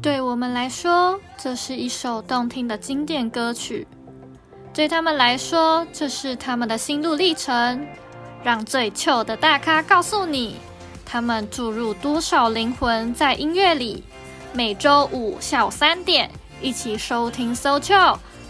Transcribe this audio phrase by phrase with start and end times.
[0.00, 3.84] 对我们来说，这是一首动听的经典歌曲；
[4.72, 7.86] 对他们来说，这是他们的心路历程。
[8.44, 10.56] 让最糗的大咖告诉你，
[11.04, 14.04] 他们注入多少灵魂在音乐里。
[14.52, 16.30] 每周五下午三点，
[16.62, 17.80] 一起收听 So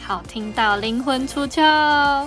[0.06, 2.27] 好听到灵魂出窍。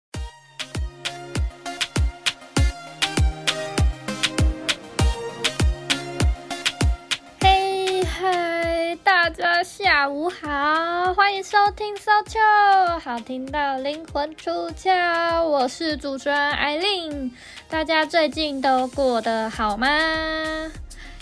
[9.03, 15.43] 大家下午好，欢迎收听 So Chill，好听到灵魂出窍。
[15.43, 17.31] 我是主持人艾琳，
[17.67, 19.87] 大家最近都过得好吗？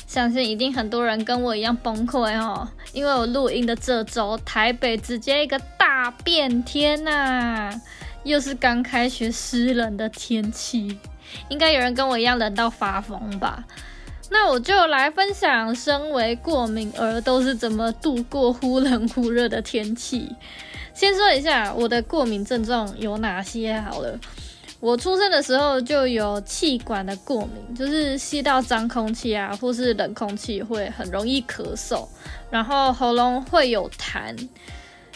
[0.08, 7.82] 相信一定很多人跟我一样崩溃哦，因为我录音的这周台北直接一个大变天呐、啊，
[8.24, 10.98] 又是刚开学湿冷的天气，
[11.48, 13.64] 应该有人跟我一样冷到发疯吧。
[14.30, 20.36] 那我就来分享，身为过敏儿都是怎么度过忽冷忽热的天气。
[20.94, 24.20] 先说一下我的过敏症状有哪些好了。
[24.80, 32.08] 我出生的时候就有气管的过敏，就是吸到脏空气啊，或是冷空气会很容易咳嗽，
[32.50, 34.34] 然后喉咙会有痰，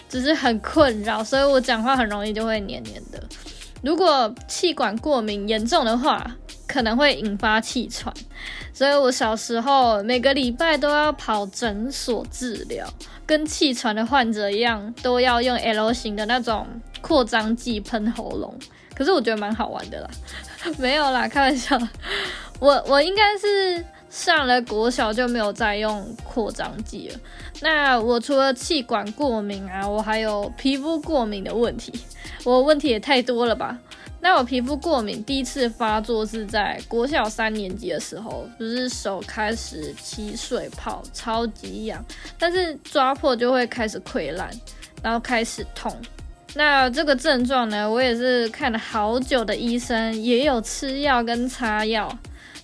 [0.10, 3.24] 只是很困扰，所以我讲话很容易就会黏黏的。
[3.84, 6.36] 如果气管过敏严重的话，
[6.66, 8.12] 可能会引发气喘，
[8.74, 12.88] 所以我小时候每个礼拜都要跑诊所治疗，
[13.26, 16.66] 跟气喘的患者一样，都要用 L 型的那种
[17.02, 18.58] 扩张剂喷喉咙。
[18.96, 20.10] 可是我觉得蛮好玩的啦，
[20.80, 21.78] 没有啦，开玩笑。
[22.60, 27.20] 我我应该是上了国小就没有再用扩张剂了。
[27.62, 31.92] 那我除了气管过敏啊，我还有皮肤过敏的问题。
[32.44, 33.76] 我问题也太多了吧？
[34.22, 42.00] 那我皮肤过敏第一次发作是在国小三年级的时候，就是手开始起水泡，超级痒，
[42.38, 44.48] 但是抓破就会开始溃烂，
[45.02, 45.92] 然后开始痛。
[46.54, 52.16] 那这个症状呢，我也是看了好久的医生，也有吃药跟擦药。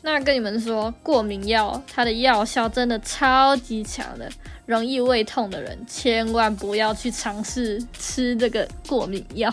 [0.02, 4.30] 那跟你们说，过敏药它的药效真的超级强的。
[4.66, 9.52] 容易胃痛的人千万不要去尝试吃这个过敏药。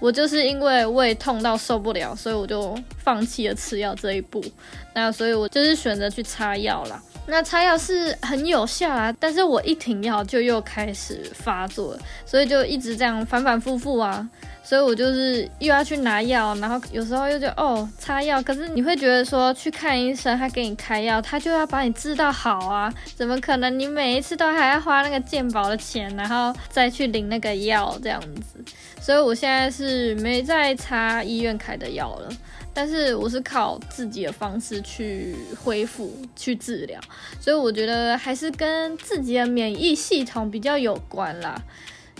[0.00, 4.44] 我就是因为胃痛到受不了，所以我就放弃了吃药这一步。
[4.92, 7.00] 那所以我就是选择去擦药啦。
[7.28, 14.28] 那擦药是很有效啊，但是我一停药就又开始发作了，所以就一直这样反反复复啊。
[14.68, 28.58] 所以我就是又要去拿药，然后有时候又觉哦擦药，可是你会觉得说去看医生，他给你开药，他就要把你治到好啊，怎么可能你每一次都还要花那个健保的钱，然后再去领那个药这样子？
[29.00, 32.28] 所以我现在是没再擦医院开的药了，
[32.74, 37.00] 但是我是靠自己的方式去恢复去治疗，
[37.40, 41.62] 所以我觉得还是跟自己的免疫系统比较有关啦。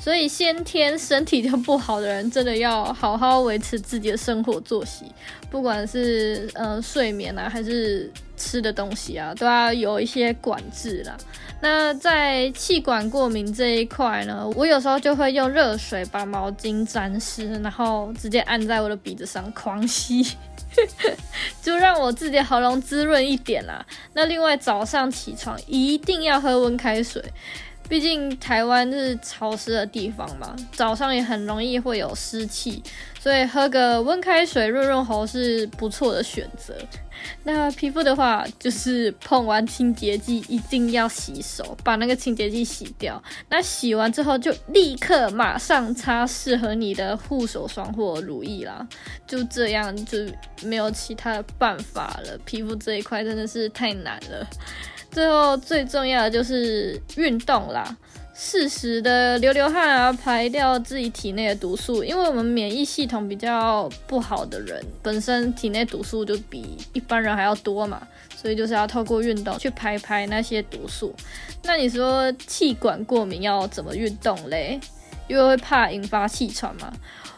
[0.01, 5.05] 所以先天身体就不好的人，真的要好好维持自己的生活作息，
[5.51, 11.17] 不管是呃睡眠啊，还是吃的东西啊，都要有一些管制啦。
[11.61, 20.23] 那在气管过敏这一块呢，我有时候就会用热水把毛巾沾湿，然后直接按在我的鼻子上狂吸，
[21.61, 23.85] 就让我自己喉咙滋润一点啦。
[24.13, 27.21] 那另外早上起床一定要喝温开水。
[27.89, 32.83] 毕竟台湾是潮湿的地方嘛，早上也很容易会有湿气，
[33.21, 36.75] 所以喝个温开水润润喉是不错的选择。
[37.45, 43.23] 那皮肤的话，就是碰完清洁剂一定要洗手，把那个清洁剂洗掉。
[43.49, 48.87] 那洗完之后就立刻马上擦适合你的护手霜或乳液啦，
[49.27, 50.19] 就这样就
[50.63, 52.39] 没有其他的办法了。
[52.45, 54.47] 皮肤这一块真的是太难了。
[55.17, 57.97] 最后最重要的就是运动啦，
[58.35, 62.05] 适时的流流汗啊，排掉自己体内的毒素。
[62.05, 71.15] 因为我们免疫系统比较不好的人，本身体内毒素就比一般人还要多嘛，所以就是要透过运动去排排那些毒素。
[71.63, 74.79] 那你说气管过敏要怎么运动嘞？
[75.29, 76.93] 因为会怕引发气喘嘛。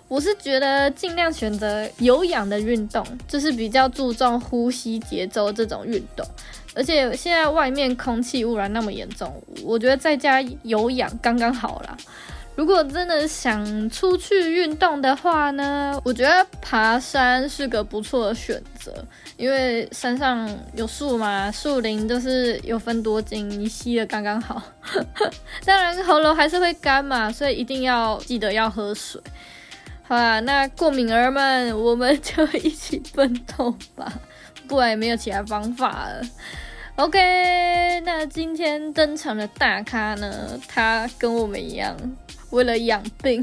[0.09, 6.27] 我是觉得尽量选择有氧的运动，就是比较注重呼吸节奏这种运动。
[6.79, 11.97] 而且现在外面空气污染那么严重，我觉得在家有氧刚刚好啦。
[12.55, 18.93] 如果真的想出去运动的话呢，我觉得爬山是个不错的选择，
[19.37, 24.63] 因为山上有树嘛，树林都是有分多金，你吸的刚刚好。
[25.65, 29.21] 当然喉咙还是会干嘛，所以一定要记得要喝水。
[30.03, 34.13] 好啦，那过敏儿们，我们就一起奋斗吧，
[34.67, 36.23] 不然也没有其他方法了。
[36.99, 41.97] OK，那今天登场的大咖呢，他跟我们一样，
[42.51, 43.41] 为了养病，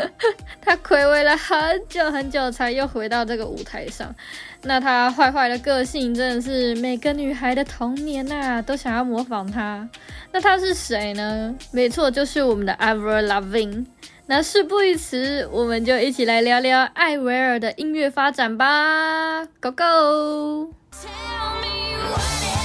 [0.62, 1.56] 他睽违了很
[1.90, 4.14] 久很久才又回到这个舞台上。
[4.62, 9.86] 那他坏坏的个性真的是每个女孩的童年呐、啊，都想要模仿他。
[10.32, 11.54] 那他是谁呢？
[11.72, 13.90] 没错，就是我们的 a v e r l o v i n g。
[14.24, 20.72] 那事不宜迟，我们就一起来聊聊艾薇儿的音乐发展吧，Go Go！
[21.04, 21.10] 艾
[21.60, 22.55] 薇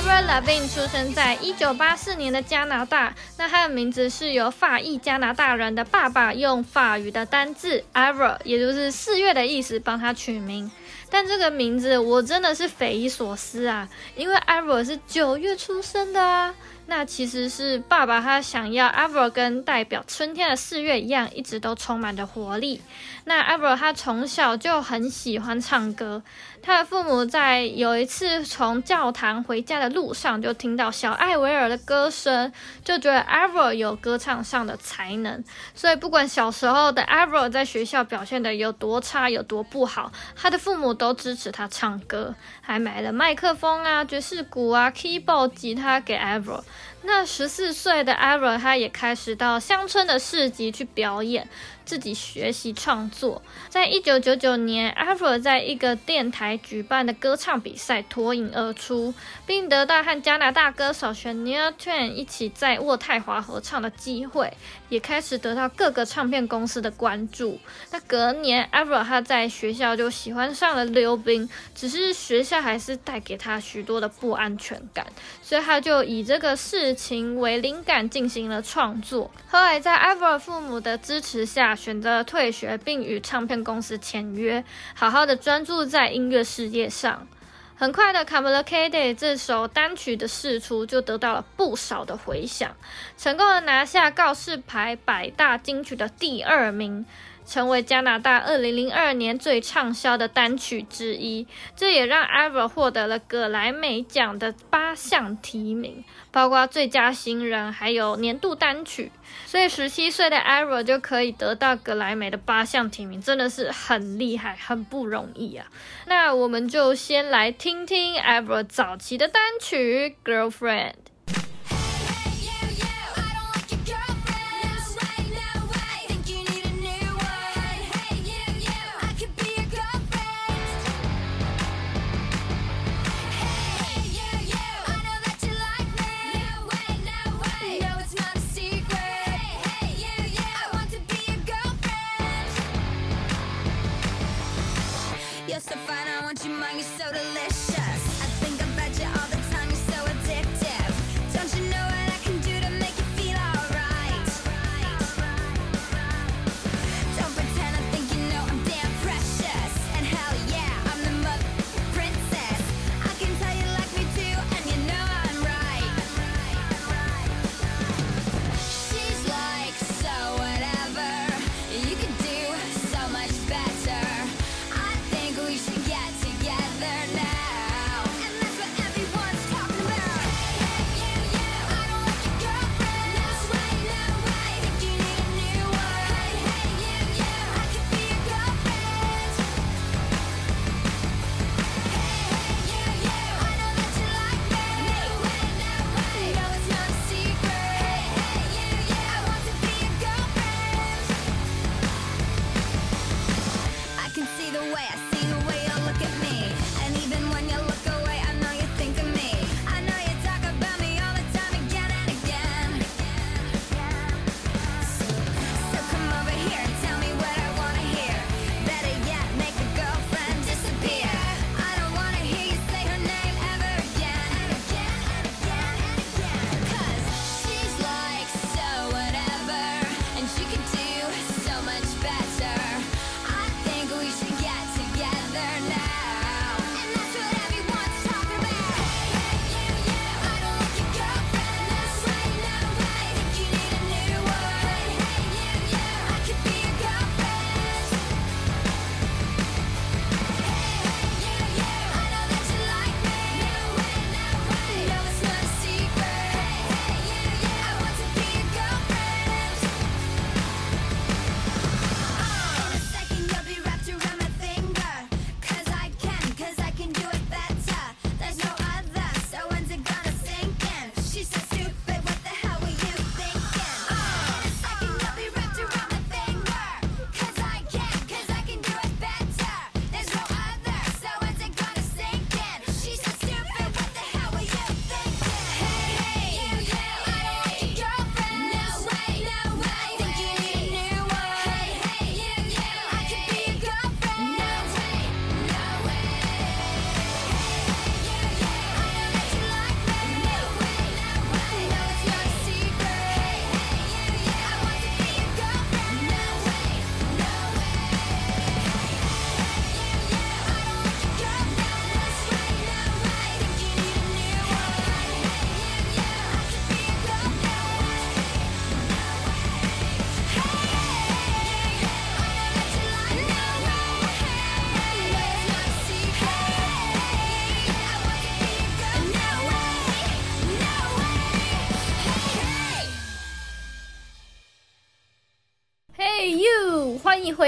[0.00, 10.70] 儿 Lavigne 出生在一九八四年的加拿大，那他的名字是由法裔加拿大人的爸爸用法语的单字 Ava，也就是四月的意思，帮他取名。
[11.10, 16.54] 但这个名字我真的是匪夷所思啊，因为 Ava 是九月出生的啊。
[16.86, 22.82] 那其实是爸爸他想要 Ava 跟代表春天的四月一样，一直都充满着活力。
[23.24, 26.22] 那 Ava 他从小就很喜欢唱歌。
[26.62, 32.52] 他的父母在有一次从教堂回家的路上，就听到小艾维尔的歌声，
[32.84, 35.42] 就觉得 Avril 有歌唱上的才能。
[35.74, 46.62] 所以不管小时候的 Avril 在学校表现得有多差、有多不好，他的父母都支持他唱歌，还买了麦克风啊、爵士鼓啊、keyboard、吉他给 Avril。
[47.02, 51.48] 那十四岁的 Avril 他也开始到乡村的市集去表演。
[51.84, 59.12] 自己学习创作，在一九九九年，Avril 在一个电台举办的歌唱比赛脱颖而出，
[59.44, 64.56] 并得到和加拿大歌手 Shania Twain 一起在渥太华合唱的机会，
[64.88, 67.58] 也开始得到各个唱片公司的关注。
[67.90, 75.04] 那隔年，Avril 他在学校就喜欢上了溜冰，只是学校还是带给他许多的不安全感，
[75.42, 79.30] 所以他就以这个事情为灵感进行了创作。
[79.48, 87.26] 后来在 Avril 父母的支持下，选择了退学，并与唱片公司签约，好好的专注在音乐事业上。
[87.74, 92.76] 很快的，《Complicated》这首单曲的释出，就得到了不少的回响，
[93.16, 97.04] 成功的拿下告示牌百大金曲的第二名。
[97.52, 101.46] 成为加拿大二零零二年最畅销的单曲之一，
[101.76, 109.12] 这也让 Ava 获得了葛莱美奖的八项提名，包括最佳新人，还有年度单曲。
[109.44, 115.66] 所以十七岁的 Ava 就可以得到葛莱美的八项提名，真的是很厉害，很不容易啊！
[116.06, 120.92] 那我们就先来听听 Ava 早期的单曲《Girlfriend》。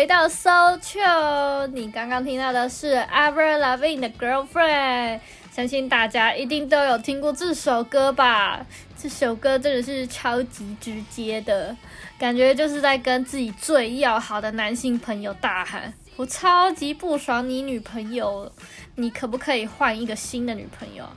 [0.05, 1.67] 回到 So Chill。
[1.69, 5.21] 你刚刚听到的是 Avril Lavigne 的 Girlfriend，
[5.51, 8.67] 相信大家一定都有听过这首歌吧？
[8.99, 11.75] 这首歌真的是超级直接的，
[12.19, 18.53] 感觉就是在跟自己最要好的男性朋友大喊：“我超级不爽你女朋友，
[18.97, 21.09] 你可不可以换一个新的女朋友？”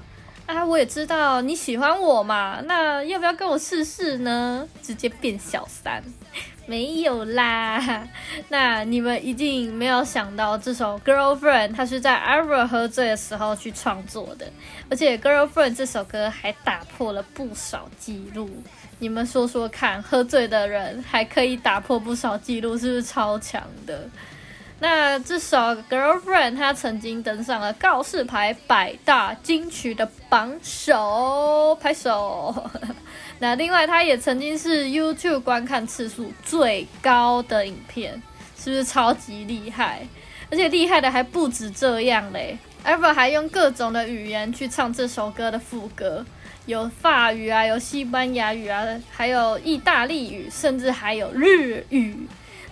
[0.47, 4.65] 啊，我也知道你喜欢我嘛，那要不要跟我试试呢？
[4.81, 6.01] 直接变小三？
[6.67, 8.07] 没有啦。
[8.49, 14.45] 那你们一定没有想到，这首《Girlfriend》它是在 Avril 喝醉的时候去创作的，
[14.89, 18.49] 而且《Girlfriend》这首歌还打破了不少记录。
[18.99, 24.07] 你们说说看，喝醉的人还可以打破不少记录，是不是超强的？
[24.79, 25.57] 那这首
[25.89, 32.69] 《Girlfriend》它曾经登上了告示牌百大金曲的榜首，拍手。
[33.39, 38.21] 那另外，它也曾经是 YouTube 观看次数最高的影片，
[38.57, 40.07] 是不是超级厉害？
[40.49, 46.25] 而且厉害的还不止这样嘞，Ever 还用各种的语言去唱这首歌的副歌，
[46.65, 52.15] 有法语啊，有西班牙语啊，还有意大利语，甚至还有日语。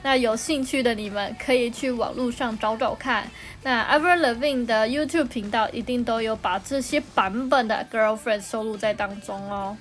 [0.01, 3.27] 那有兴趣的你们可以去网络上找找看。
[3.63, 9.75] 那 Avril Lavigne 的 YouTube 频道一定都有把这些版本的 Girlfriend 收录在当中哦。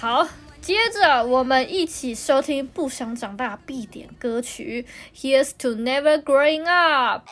[0.00, 0.26] 好，
[0.62, 7.28] 接着我们一起收听不想长大必点歌曲，Here's to Never Growing Up。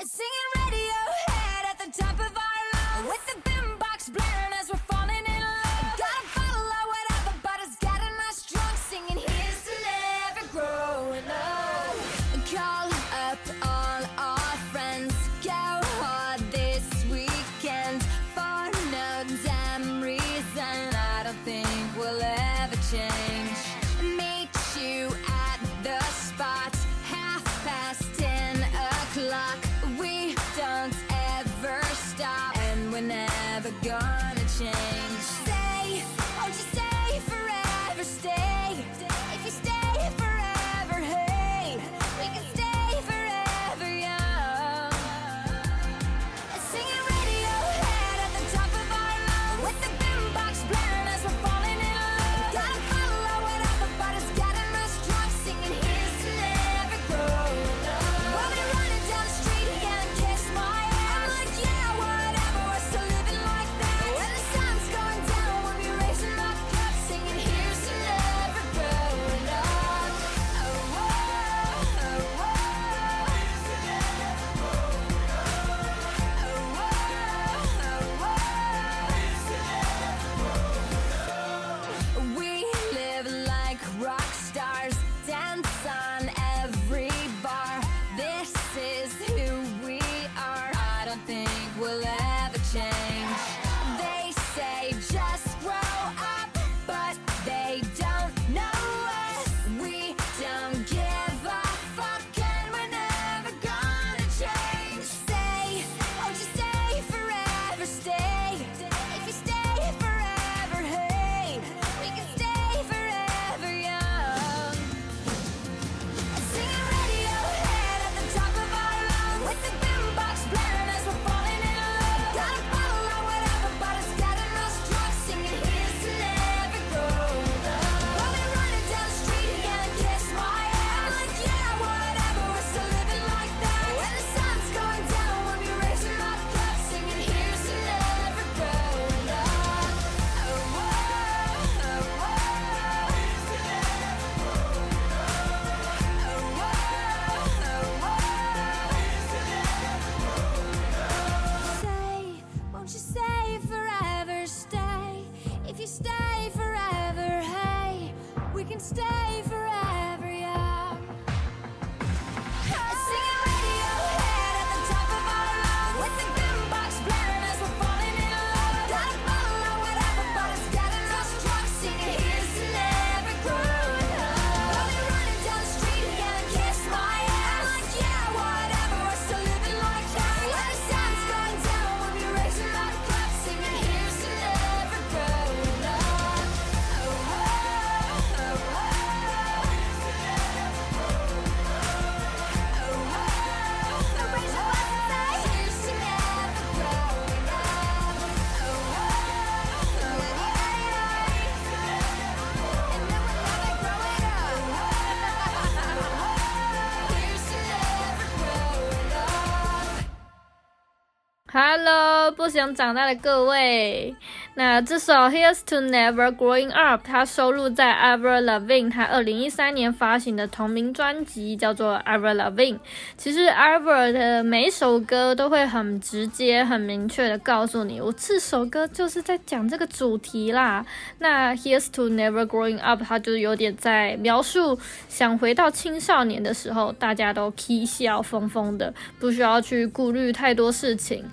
[211.61, 214.15] Hello，不想长大的各位。
[214.59, 222.17] 那这首《Here's to Never Growing Up》，它收录在 a v e r l a v i n e 他二零一三年发行的同名专辑，叫做《a
[222.19, 222.79] v e r l a v i n e》。
[223.17, 230.85] 其实 a v e r 的每一首歌都会很直接、很明确的告诉你，我这首歌就是在讲这个主题啦。
[231.21, 234.77] 那《Here's to Never Growing Up》，它就有点在描述
[235.09, 241.25] 想回到青少年的时候，大家都嬉笑疯疯的，不需要去顾虑太多事情。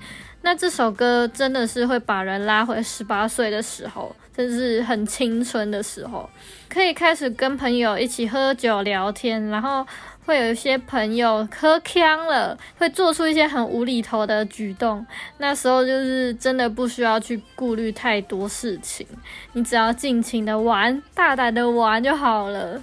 [0.46, 6.30] 那这首歌真的是会把人拉回十八岁的时候，甚至很青春的时候，
[6.70, 9.84] 可以开始跟朋友一起喝酒聊天，然后
[10.24, 15.04] 会有一些朋友喝锵了，会做出一些很无厘头的举动。
[15.40, 19.08] 那时候就是真的不需要去顾虑太多事情，
[19.54, 22.80] 你只要尽情的玩，大胆的玩就好了。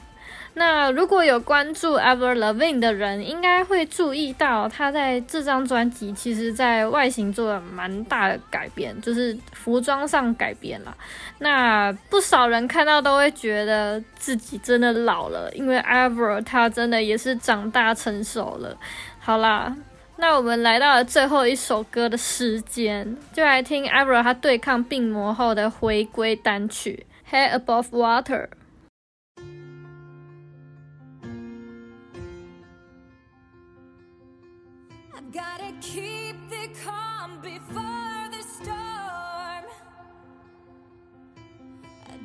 [0.55, 10.95] 那如果有关注 Ever Loving 的人，应该会注意到，他在这张专辑其实在外形做了蛮大的改变，就是服装上改变了。
[11.39, 18.77] 那不少人看到都会觉得自己真的老了，因为 Ever 他真的也是长大成熟了。
[19.19, 19.75] 好啦，
[20.19, 28.23] 那我们来到了最后一首歌的时间，就来听 Ever 他对抗病魔后的回归单曲《Head Above Water》。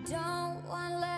[0.10, 1.17] don't want to let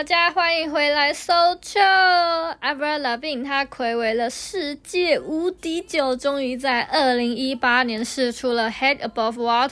[0.00, 1.78] 大家欢迎回来搜秋。
[1.78, 9.68] Avril Lavigne 他睽违了世界无敌久，终于在二零一八年试出了《Head Above Water》。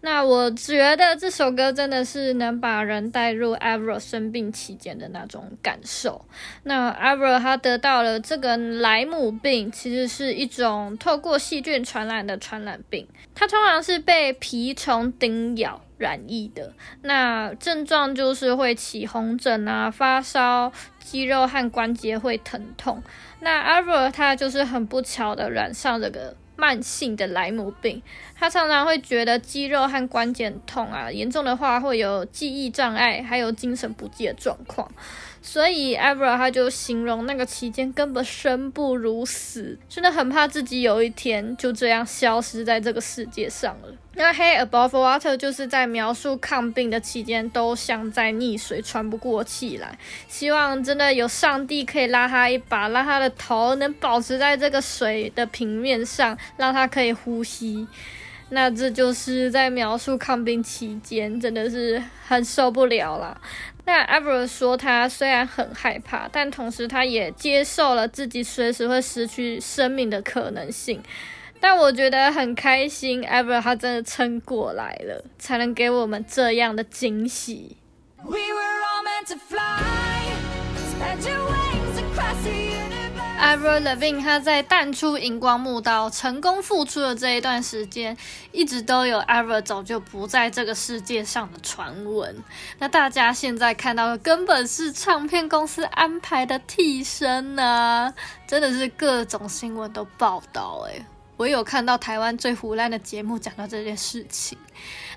[0.00, 6.24] 那我觉得这首歌真的是能把人带入 Avril 生病期间的那种感受。
[6.64, 13.06] 那 Avril 他得到了这个莱姆病，其实是一种透过细菌传染的传染病。
[13.32, 15.80] 它通常是被蜱虫叮咬。
[15.98, 23.02] 染疫的那症状就是会起红疹啊、发烧、肌肉和关节会疼痛。
[23.40, 28.02] 那 Avril 他就是很不巧的染上这个慢性的莱姆病，
[28.36, 34.88] 他常常会觉得肌肉和关节痛啊，严重的话会有记忆障碍，还有精神不济的状况。
[35.44, 43.88] 所以，Ever 他就形容那个期间根本生不如死，真的很怕自己有一天就这样消失在这个世界上了。
[44.14, 57.88] 那 Head Above Water 就是在描述抗病的期间都像在溺水，喘不过气来，希望真的有上帝可以拉他一把，让他的头能保持在这个水的平面上，让他可以呼吸。
[58.50, 63.40] 那这就是在描述抗病期间，真的是很受不了了。
[63.84, 71.02] 那 Ever 说，他虽然很害怕，但同时他也接受了自己随时会失去生命的可能性。
[71.58, 77.76] 但我觉得很开心，Ever 他真的撑过来了，才能给我们这样的惊喜。
[83.42, 88.16] Avril Lavigne 他在淡出荧光幕到成功复出的这一段时间，
[88.52, 92.36] 一直都有 Avril 早就不在这个世界上的传闻。
[92.78, 98.14] 那大家现在看到的根本是唱片公司安排的替身呢、啊，
[98.46, 101.04] 真的是各种新闻都报道诶。
[101.42, 104.56] 我有看到台湾最胡烂的节目讲到这件事情。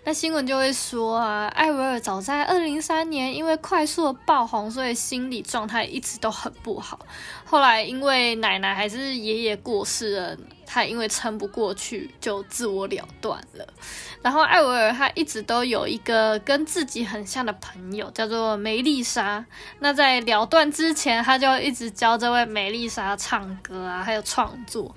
[0.03, 6.97] 那新闻就会说啊，艾薇儿早在二零三年因为快速爆红，所以心理状态一直都很不好。
[7.43, 13.67] 后来因为奶奶还是爷爷过世了，他因为撑不过去就自我了断了。
[14.23, 19.45] 然后艾薇儿他一直都有一个跟自己很像的朋友，叫做梅丽莎。
[19.77, 24.95] 那在了断之前，他就一直教这位梅丽莎唱歌啊，还有创作。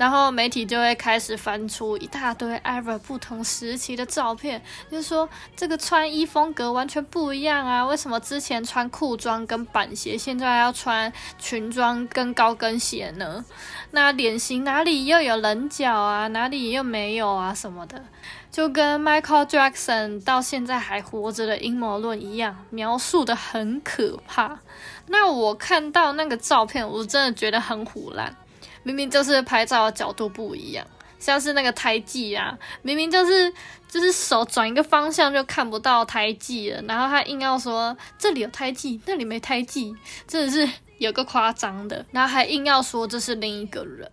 [0.00, 7.84] 然后媒体就会开始翻出一大堆 Ever 不同时期的照片，就是说这个穿衣风格完全不一样啊！
[7.84, 13.44] 为什么之前穿裤装跟板鞋，现在要穿裙装跟高跟鞋呢？
[13.90, 16.28] 那脸型哪里又有棱角啊？
[16.28, 17.52] 哪里又没有啊？
[17.52, 18.02] 什么的，
[18.50, 24.60] 就跟 Michael Jackson 到现在还活着的阴谋论一样，描述的很可怕。
[25.08, 28.34] 那我看到那个照片，我真的觉得很唬烂。
[28.82, 30.86] 明明就是拍照的角度不一样，
[31.18, 33.52] 像是那个胎记啊，明明就是
[33.88, 39.94] 就是手转一个方向就看不到胎记了，然后他硬要说这里有胎记，那里没胎记，
[40.26, 44.10] 真的是有个夸张的，然后还硬要说这是另一个人，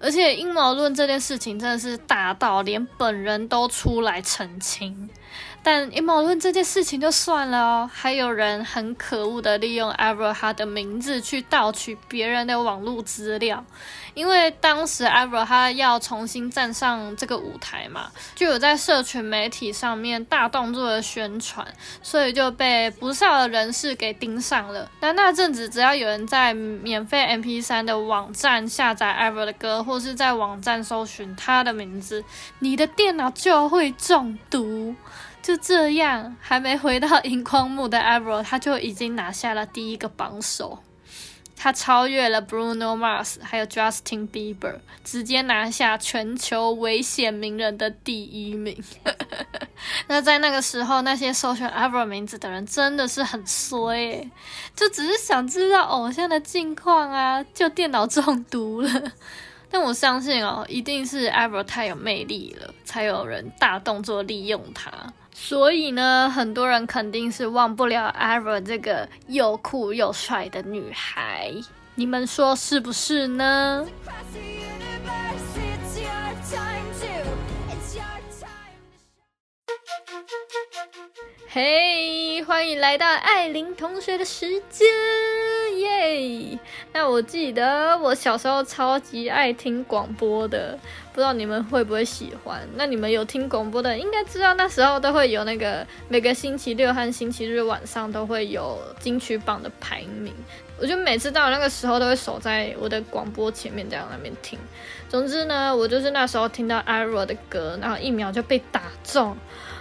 [0.00, 5.08] 而且阴谋论这件事情真的是大到连本人都出来澄清。
[5.62, 13.62] 但阴谋论这件事情就算了哦，还有人很可恶的利用 Avril 他的名字去盗取别人的网络资料，
[14.14, 21.66] 因为当时 Avril 他要重新站上这个舞台嘛，就有在社群媒体上面大动作的宣传，
[22.02, 24.90] 所以就被不少的人士给盯上了。
[25.00, 32.24] 那那阵子，只要有人在免费 MP3 的网站下载 Avril 的歌，或是在网站搜寻他的名字，
[32.60, 34.94] 你的电脑就会中毒。
[35.48, 40.80] 就这样，还没回到荧光幕的 Avril，他就已经拿下了第一个榜首。
[41.56, 48.76] 他超越了 Bruno Mars，还有 Justin Bieber，直接拿下全球危险名人的第一名。
[50.06, 54.30] 那在那个时候，那些搜寻 Avril 名字的人真的是很衰，
[54.76, 59.12] 就只是想知道偶像的近况啊，就电脑中毒了。
[59.70, 64.90] 但我相信哦，一定是 Ever 太有魅力了，才有人大动作利用他。
[65.32, 71.52] 所以呢，很多人肯定是忘不了 Ever 这个又酷又帅的女孩，
[71.94, 73.86] 你们说是不是呢？
[81.50, 84.86] 嘿欢迎来到艾琳同学的时间，
[85.78, 86.58] 耶、
[86.92, 90.78] 那我记得我小时候超级爱听广播的，
[91.10, 92.68] 不知道你们会不会喜欢？
[92.74, 100.34] 那你们有听广播的，应该知道那时候都会有那个每个星期六和星期日晚上都会有金曲榜的排名。
[100.78, 104.58] 我就每次到那个时候都会守在我的广播前面，在那边听。
[105.08, 109.34] 总之呢，我就是那时候听到 Avril 的歌，然后一秒就被打中。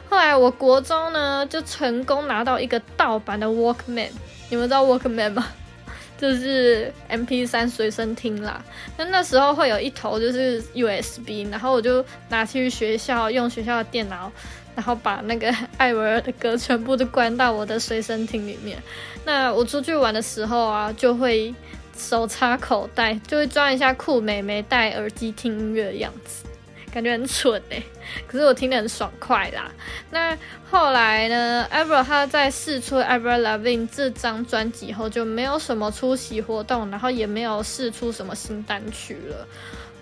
[0.09, 4.09] 后来我国中呢就成功拿到一个盗版的 Walkman，
[4.49, 5.47] 你们知道 Walkman 吗？
[6.17, 8.63] 就是 MP3 随身听啦。
[8.97, 14.31] 那那时候会有一头就是 USB，然后我就拿去学校用学校的电脑，
[14.75, 18.81] 然后把那个 艾薇儿的歌全部都关到我的随身听里面。
[19.25, 21.53] 那我出去玩的时候啊，就会
[21.95, 26.45] 手插口袋，就会装一下酷美眉戴耳机听音乐的样子。
[26.91, 27.81] 感觉很蠢哎，
[28.27, 29.71] 可是我听得很爽快啦。
[30.09, 30.37] 那
[30.69, 39.47] 后来呢？Ever 他在释出《Ever Loving》这张专辑后，就没有什么出席活动，然后也没有释出什么新单曲了。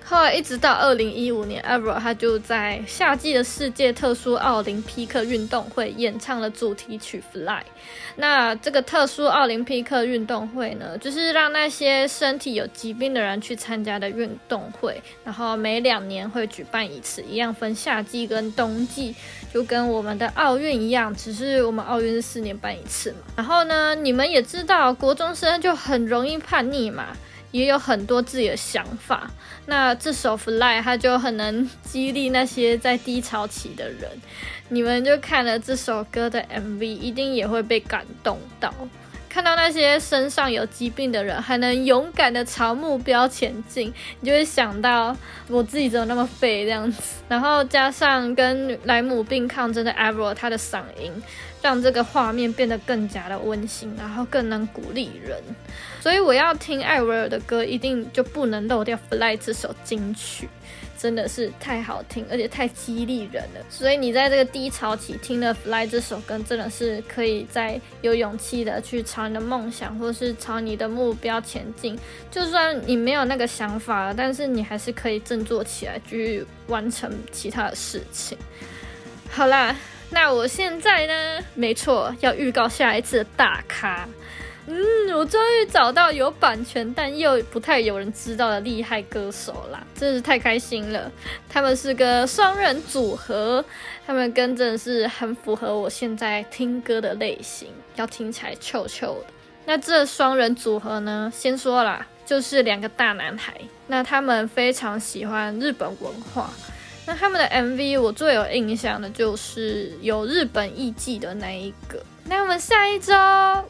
[0.08, 7.46] 后来一直到二零一五年，Avril 他就在夏季的世界特殊奥林匹克运动会演唱了主题曲《Fly》。
[8.16, 15.02] 那这个特殊奥林匹克运动会呢，就是让那些身体有疾病的人去参加的运动会。
[15.24, 19.16] 然后每两年会举办一次，一样分夏季跟冬季，
[19.52, 23.18] 就跟我们的奥运一样，只是我们奥运是四年办一次嘛。
[23.38, 27.08] 然后呢，你们也知道，国中生就很容易叛逆嘛。
[27.52, 29.32] 也有很多自己的想法，
[29.66, 34.10] 那这首《Fly》它就很能激励那些在低潮期的人。
[34.70, 38.74] 你们就看了这首歌的 MV，一定也会被感动到。
[39.30, 45.16] 看到那些身上有疾病的人还能勇敢的朝目标前进，你就会想到
[45.50, 47.02] 我自己怎么那么废这样子。
[47.28, 51.12] 然后加上跟莱姆病抗争的 Avery，他的嗓音
[51.62, 55.38] 让这个画面变得更加的温馨，然后更能鼓励人。
[56.06, 60.48] 所以我要听艾薇儿的歌，一定就不能漏掉《Fly》这首金曲。
[61.00, 63.66] 真的是太好听，而且太激励人了。
[63.72, 71.98] 所以你在这个低潮期听了《Fly》这首歌，真的是可以再有勇气的去朝你的梦想，或是朝你的目标前进。
[72.30, 78.38] 就算你没有那个想法了，但是你还是可以振作起来，去完成其他的事情。
[79.32, 79.76] 好啦，
[80.12, 84.08] 那我现在呢，没错，要预告下一次的大咖。
[84.68, 91.12] 嗯，我终于找到有版权但又不太有人知道的厉害歌手啦，真是太开心了。
[91.48, 93.64] 他们是个双人组合，
[94.08, 99.28] 他们跟真的是很符合我现在听歌的类型，要听起来臭臭的。
[99.66, 103.54] 那这双人组合呢，先说啦，就是两个大男孩。
[103.88, 106.50] 那他们非常喜欢日本文化。
[107.06, 112.04] 那他们的 MV 我最有印象的就是有日本艺伎的那一个。
[112.28, 113.14] 那我们下一周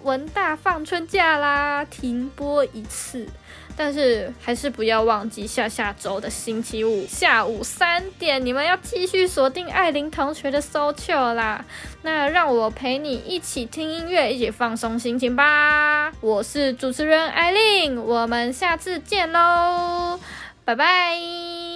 [0.03, 3.27] 文大放春假啦，停播一次，
[3.75, 11.65] 但是还是不要忘记下下周的星期五下午三点，你们要继续锁定艾琳同学的 So c h l 啦。
[12.03, 16.13] 那让我陪你一起听音乐，一起放松心情吧。
[16.21, 20.17] 我是主持人艾琳，我们下次见喽，
[20.63, 21.74] 拜拜。